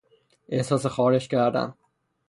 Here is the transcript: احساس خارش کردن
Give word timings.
احساس 0.49 0.85
خارش 0.85 1.27
کردن 1.27 1.73